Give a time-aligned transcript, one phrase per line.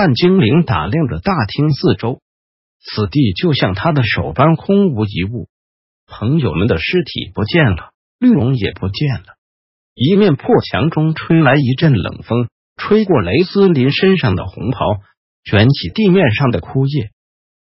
[0.00, 2.22] 半精灵打量着大厅四周，
[2.78, 5.48] 此地就像他的手般空无一物。
[6.06, 9.36] 朋友们的尸体不见了，绿龙也不见了。
[9.94, 14.86] 一面破墙中吹来一阵冷风，吹过雷斯林身上的红袍，
[15.44, 17.10] 卷起地面上的枯叶。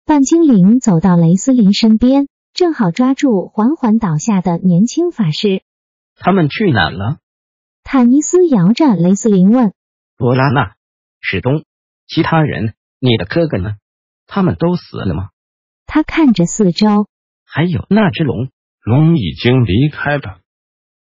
[0.07, 5.63] 半精灵走到雷斯林身边，正好抓住缓缓倒下的年轻法师。
[6.15, 7.19] 他们去哪了？
[7.83, 9.73] 坦尼斯摇着雷斯林问
[10.17, 10.75] ：“罗拉娜，
[11.21, 11.65] 史东。”
[12.13, 13.77] 其他人，你的哥哥呢？
[14.27, 15.29] 他们都死了吗？
[15.87, 17.07] 他看着四周，
[17.47, 18.49] 还有那只龙，
[18.85, 20.39] 龙已经离开了。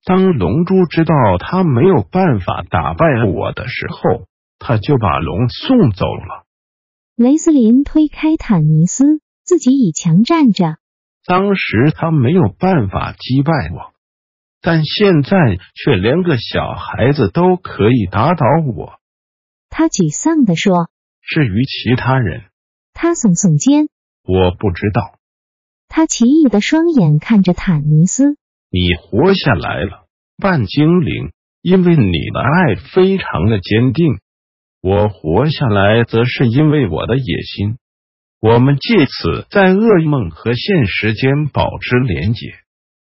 [0.05, 4.27] 当龙珠知道他没有办法打败我的时候，
[4.61, 6.47] 他就把龙送走了。
[7.17, 10.77] 雷斯林推开坦尼斯，自己倚墙站着。
[11.27, 13.93] 当时他没有办法击败我，
[14.61, 19.01] 但现在却连个小孩子都可以打倒我。
[19.69, 20.92] 他沮丧地说。
[21.23, 22.43] 至于其他人，
[22.93, 23.89] 他耸耸肩，
[24.25, 25.19] 我不知道。
[25.89, 28.37] 他奇异的双眼看着坦尼斯，
[28.71, 30.07] 你活下来了，
[30.37, 34.19] 半精灵，因为你的爱非常的坚定。
[34.81, 37.79] 我活下来，则是因为我的野心。
[38.41, 42.49] 我们借此在噩梦和现实间保持连结。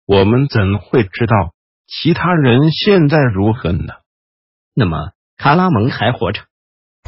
[0.06, 1.54] 我们怎会知道
[1.88, 3.94] 其他人现在如何呢？
[4.76, 4.98] 那么，
[5.38, 6.42] 卡拉蒙还活着？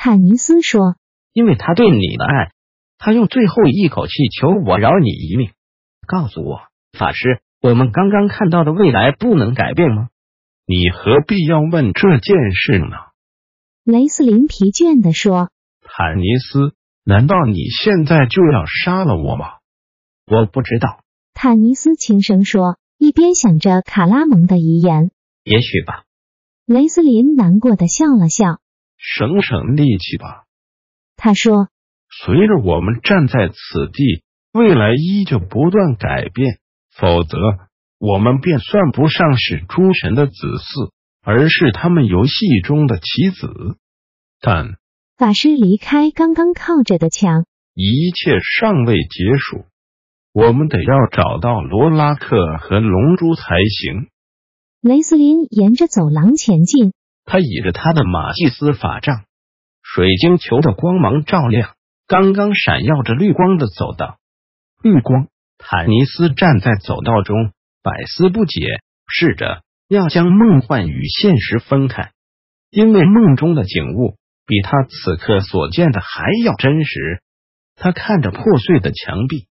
[0.05, 0.97] 坦尼斯说
[1.33, 2.51] ：“因为他对你的爱，
[2.99, 5.49] 他用最后一口气求我饶你一命。
[6.05, 6.59] 告诉我，
[6.95, 10.09] 法师，我们刚刚看到的未来不能改变吗？
[10.67, 12.97] 你何必要问这件事呢？”
[13.83, 15.49] 雷斯林疲倦的说
[15.81, 19.53] ：“坦尼斯，难道你现在就要杀了我吗？”
[20.31, 20.99] 我不知道。”
[21.33, 25.09] 坦尼斯轻声说，一边想着卡拉蒙的遗言。
[25.43, 26.03] “也许吧。”
[26.67, 28.59] 雷斯林难过的笑了笑。
[28.97, 30.45] 省省力气吧，
[31.15, 31.69] 他说。
[32.23, 33.55] 随着我们站在此
[33.91, 34.23] 地，
[34.53, 36.59] 未来依旧不断改变，
[36.95, 37.37] 否则
[37.99, 40.91] 我们便算不上是诸神的子嗣，
[41.21, 43.77] 而是他们游戏中的棋子。
[44.39, 44.77] 但
[45.17, 49.65] 法师离开刚刚靠着的墙，一切尚未结束，
[50.31, 54.07] 我们得要找到罗拉克和龙珠才行。
[54.79, 56.93] 雷斯林沿着走廊前进。
[57.25, 59.25] 他倚着他的马祭司法杖，
[59.81, 61.75] 水晶球的光芒照亮
[62.07, 64.17] 刚刚闪耀着绿光的走道。
[64.83, 65.27] 绿光，
[65.57, 72.11] 坦尼斯站在走道中，百思不解，试着要将梦幻与现实分开，
[72.69, 77.21] 因为梦中的景物比他此刻所见的还要真实。
[77.75, 79.47] 他看着破碎的墙壁，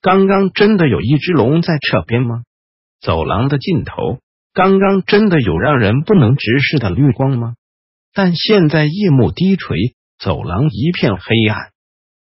[0.00, 2.42] 刚刚真的有一只龙在这边吗？
[3.00, 4.20] 走廊的尽头。
[4.52, 7.54] 刚刚真的有让人不能直视的绿光吗？
[8.12, 11.70] 但现在夜幕低垂，走廊一片黑暗。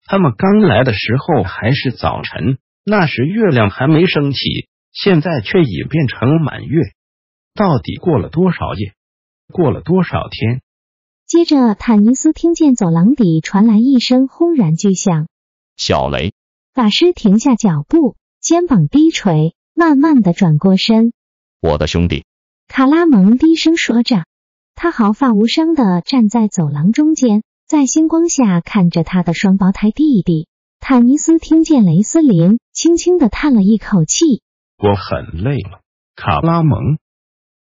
[0.06, 4.40] 他们刚来的时候还是早晨，那时月亮还没升起，
[4.92, 6.82] 现在却已变成满月。
[7.56, 8.94] 到底过了多少夜？
[9.52, 10.62] 过了多少天？
[11.26, 15.28] 接着，坦尼斯听见走廊底传来一声轰然巨响。
[15.76, 16.34] 小雷
[16.74, 21.14] 法师停下脚步，肩膀低垂，慢慢的转过身。
[21.62, 22.26] 我的兄弟，
[22.68, 24.26] 卡拉蒙低声说着，
[24.74, 30.48] 他毫发无伤的站在走廊中间，在星光下看着他的双胞胎弟弟。
[30.80, 34.42] 坦尼斯听见雷斯林轻轻的叹了一口气
[34.82, 35.82] ：“我很累了。”
[36.18, 36.98] 卡拉蒙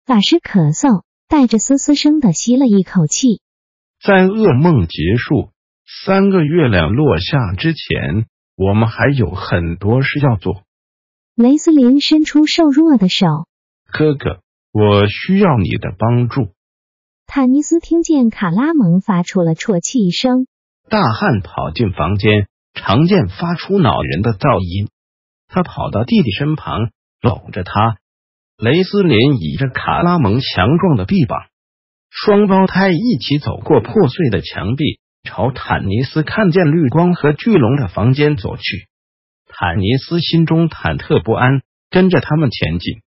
[0.04, 3.40] 法师咳嗽，带着嘶嘶声的吸了一口气。
[4.02, 5.50] 在噩梦结束、
[6.04, 8.26] 三个月亮落下之前，
[8.56, 10.64] 我们还有很多事要做。
[11.36, 13.46] 雷斯林伸出瘦弱的手。
[13.90, 14.40] 哥哥，
[14.72, 16.48] 我需要你的帮助。
[17.26, 20.46] 坦尼斯听见卡拉蒙发出了啜泣声，
[20.88, 24.88] 大汉跑进房间，长剑发出恼人的噪音。
[25.46, 26.90] 他跑到弟弟身旁，
[27.20, 27.96] 搂着他。
[28.56, 31.38] 雷斯林倚着卡拉蒙强壮的臂膀，
[32.10, 38.88] 双胞胎一起走过破碎的墙壁，朝坦尼斯看见绿光和巨龙的房间走去。
[39.46, 43.03] 坦尼斯心中忐忑不安，跟着他们前进。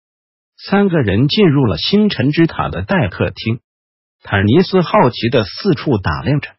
[0.57, 3.59] 三个人进入了星辰之塔的待客厅，
[4.21, 6.49] 坦尼斯好奇的四处打量着。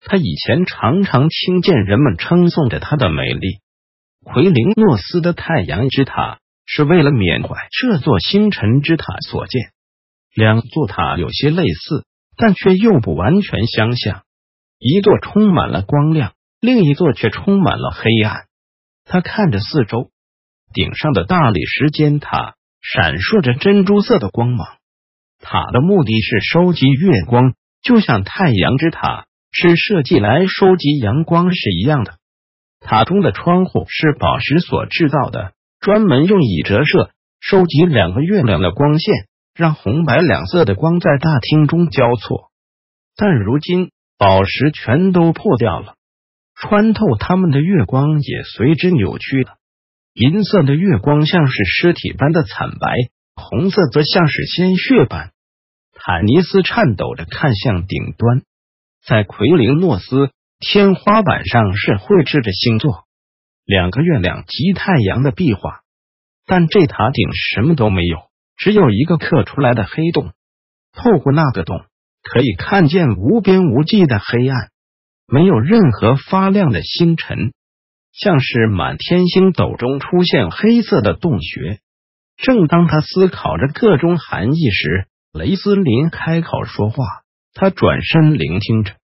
[0.00, 3.60] 他以前常常听见人们称颂着它的美丽。
[4.24, 9.70] 奎林诺斯的太阳之塔是为了缅怀这座星辰之塔所建。
[10.34, 12.04] 两座塔有些类似，
[12.36, 14.22] 但却又不完全相像。
[14.78, 18.46] 一座充满了光亮，另一座却充满了黑暗。
[19.04, 20.10] 他看着四周，
[20.72, 24.66] 顶上的大理石尖塔闪烁着珍珠色的光芒。
[25.38, 32.14] 塔的目的是收集月光，就像太阳之塔是设计来收集阳光是一样的。
[32.80, 39.14] 塔中的窗户是宝石所制造的，专门用以折射、收集两个月亮的光线，
[39.54, 42.50] 让红白两色的光在大厅中交错。
[43.16, 45.94] 但如今宝石全都破掉了，
[46.54, 49.56] 穿透它们的月光也随之扭曲了。
[50.16, 52.96] 银色的月光像是尸体般的惨白。
[53.38, 55.32] 红色则像是鲜血般。
[55.92, 58.40] 坦尼斯颤抖着看向顶端，
[59.06, 63.04] 在奎林诺斯天花板上是绘制着星座、
[63.66, 65.82] 两个月亮及太阳的壁画，
[66.46, 68.20] 但这塔顶什么都没有，
[68.56, 70.32] 只有一个刻出来的黑洞。
[70.94, 71.84] 透过那个洞，
[72.22, 74.70] 可以看见无边无际的黑暗，
[75.28, 77.52] 没有任何发亮的星辰，
[78.18, 81.80] 像是满天星斗中出现黑色的洞穴。
[82.36, 87.04] 正当他思考着各种含义时，雷斯林开口说话。
[87.52, 88.94] 他转身聆听着。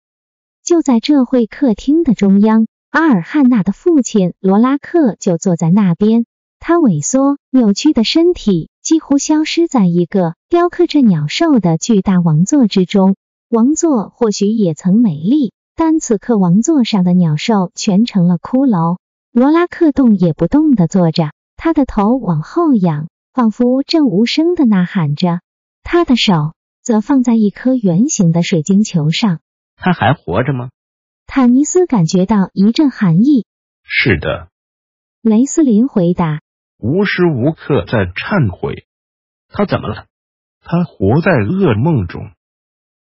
[0.62, 6.26] 就在这会客厅的中央，阿尔汉娜的父亲罗拉克就坐在那边。
[6.58, 13.17] 他萎缩扭曲的身体几乎消失在一个雕刻着鸟兽的巨大王座之中。
[13.49, 18.99] 王座或许也曾美丽，但此刻王座上的鸟兽全成了骷髅。
[19.32, 23.08] 罗拉克动也不动的坐着，他的头往后仰。
[23.32, 25.40] 仿佛正无声的呐喊着，
[25.82, 26.52] 他的手
[26.82, 29.40] 则放在一颗圆形的水晶球上。
[29.75, 30.69] 他还活着吗？
[31.26, 33.46] 坦尼斯感觉到一阵寒意。
[33.84, 34.50] 是的，
[35.23, 36.43] 雷斯林回答。
[36.76, 38.87] 无时无刻在忏悔。
[39.49, 40.05] 他怎么了？
[40.61, 42.32] 他活在噩梦中。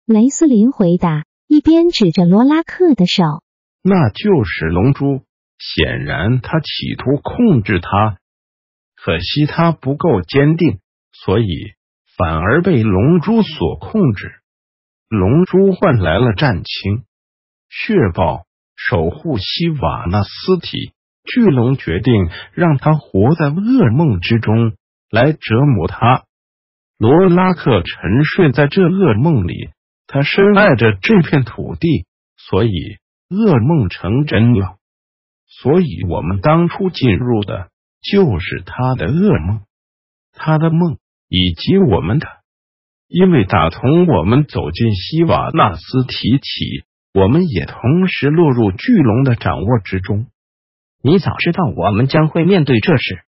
[0.05, 3.43] 雷斯林回答，一边指着罗拉克的手。
[3.81, 5.23] 那就是龙珠。
[5.61, 8.17] 显然，他企图控制他。
[8.95, 10.79] 可惜他不够坚定，
[11.11, 11.45] 所以
[12.17, 14.31] 反而被龙珠所控制。
[15.07, 17.03] 龙珠换来了战青、
[17.69, 20.93] 血豹守护西瓦纳斯体。
[21.23, 22.13] 巨龙决定
[22.53, 24.73] 让他活在噩梦之中，
[25.11, 26.23] 来折磨他。
[26.97, 29.69] 罗拉克沉睡在这噩梦里，
[30.07, 32.07] 他深爱着这片土地，
[32.37, 32.69] 所以
[33.29, 34.79] 噩梦成真了。
[35.59, 37.69] 所以我们当初进入的。
[38.03, 39.61] 就是他的噩梦，
[40.33, 42.25] 他的梦以及我们的，
[43.07, 46.83] 因为打从我们走进希瓦纳斯提起，
[47.13, 50.25] 我们也同时落入巨龙的掌握之中。
[51.03, 53.21] 你早知道我们将会面对这事。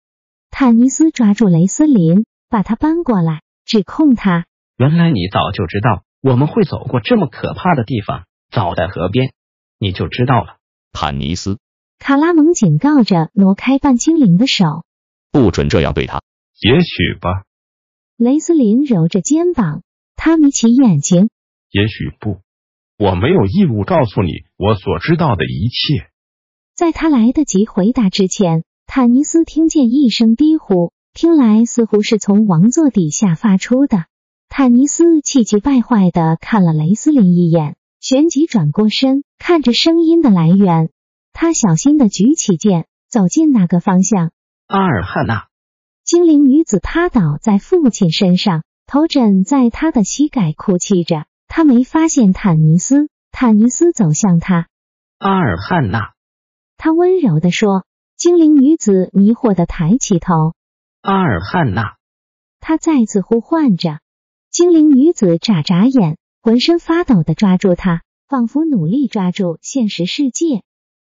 [0.52, 4.46] 坦尼斯抓住雷斯林，把他搬过来，指控他。
[4.76, 9.32] 原来你早就知道我们会走过这么可怕的地方，早在河边
[9.80, 10.58] 你就知道了。
[10.92, 11.58] 坦尼斯。
[12.00, 14.84] 卡拉蒙警告着，挪开半精灵的手，
[15.30, 16.22] 不准这样对他。
[16.62, 17.44] 也许吧。
[18.16, 19.82] 雷斯林揉着肩膀，
[20.16, 21.28] 他眯起眼睛。
[21.70, 22.40] 也许不，
[22.98, 26.10] 我没有义务告诉你我所知道的一切。
[26.74, 34.06] 在他来得及回答之前，坦尼斯听见一声低呼，听来似乎是从王座底下发出的。
[34.48, 40.88] 坦尼斯气急败坏的看了雷斯林一眼，旋即转过身，看着声音的来源。
[41.42, 44.30] 他小心的举起剑，走进那个方向。
[44.66, 45.46] 阿尔汉娜，
[46.04, 51.24] 精灵女子趴倒在父亲身上，头枕在他的膝盖，哭泣着。
[51.48, 53.08] 他没发现坦尼斯。
[53.32, 54.68] 坦尼斯走向他。
[55.16, 56.12] 阿尔汉娜，
[56.76, 57.86] 他温柔的说。
[58.18, 60.52] 精灵女子迷惑的抬起头。
[61.00, 61.96] 阿尔汉娜，
[62.60, 64.00] 他再次呼唤着。
[64.50, 70.62] 精灵女子眨眨眼，浑身发抖的抓住他，仿佛努力抓住现实世界。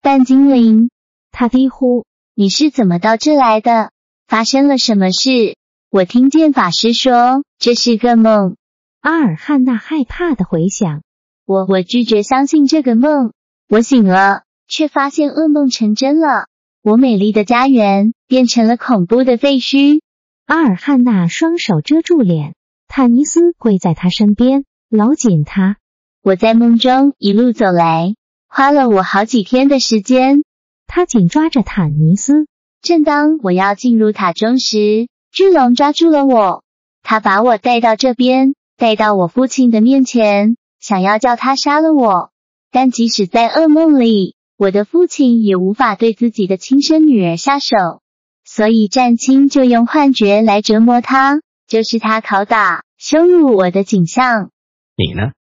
[0.03, 0.89] 半精灵，
[1.31, 3.91] 他低呼：“你是怎么到这来的？
[4.27, 5.58] 发生了什么事？”
[5.91, 8.55] 我听见法师说这是个梦。
[9.01, 11.03] 阿尔汉娜害怕的回想
[11.46, 13.31] ：“我我拒绝相信这个梦。
[13.70, 16.48] 我醒了，却发现噩梦成真了。
[16.81, 20.01] 我美丽的家园变成了恐怖的废墟。”
[20.48, 22.55] 阿尔汉娜双手遮住脸，
[22.88, 25.77] 坦尼斯跪在他身边，搂紧他。
[26.24, 28.15] 我在梦中一路走来。
[28.53, 30.43] 花了我好几天的时间，
[30.86, 32.48] 他紧抓着坦尼斯。
[32.81, 36.65] 正当我要进入塔中时，巨龙抓住了我。
[37.01, 42.31] 他把我带到这边，带到我父亲的面前，想要叫他杀了我。
[42.72, 48.01] 但即使在噩梦里，我的父亲也无法对自己的亲生女儿下手，
[48.43, 51.39] 所以战青就用幻觉来折磨他，
[51.70, 54.50] 就是他拷打、羞辱我的景象。
[54.98, 55.31] 你呢？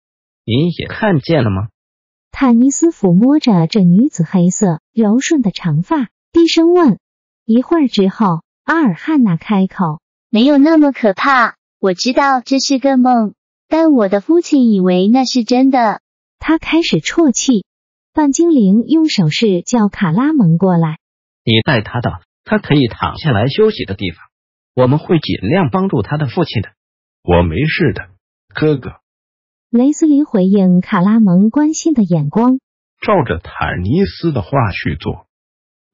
[0.44, 1.66] 你也看见了吗？
[2.30, 6.98] 坦尼斯抚摸着这女子黑色柔顺的长发，低声问。
[7.44, 13.34] 一会儿之后，阿尔汉娜开口：“没有那么可怕。”我知道这是个梦，
[13.66, 16.00] 但我的父亲以为那是真的。
[16.38, 17.64] 他开始啜泣。
[18.12, 20.98] 半精灵用手势叫卡拉蒙过来。
[21.44, 24.18] 你带他到他可以躺下来休息的地方，
[24.74, 26.70] 我们会尽量帮助他的父亲的。
[27.22, 28.08] 我没事的，
[28.52, 29.00] 哥哥。
[29.70, 32.58] 雷斯林回应卡拉蒙关心的眼光，
[33.00, 35.28] 照着坦尼斯的话去做。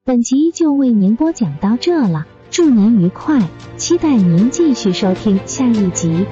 [0.03, 2.25] 本集就为您播讲到这了。
[2.49, 6.25] 祝您愉快，期待您继续收听下一集。